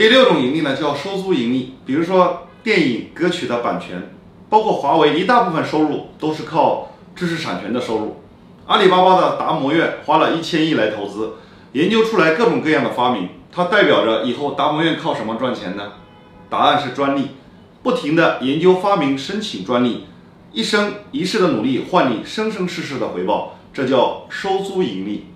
[0.00, 4.10] 第六种盈利呢，叫收租盈利，比如说电影、歌曲的版权，
[4.48, 8.16] 包括华为一大部分收入都是靠知识产权的收入。
[8.64, 11.34] 阿里巴巴的达摩院花了一千亿来投资，
[11.72, 15.92] 研究出来各种各样的发明，它代表着以后达摩院靠什么赚钱呢？
[16.48, 17.32] 答案是专利，
[17.82, 20.06] 不停的研究发明，申请专利，
[20.50, 25.26] 一生一世的努力换你生生世世的回报，这叫收租盈利。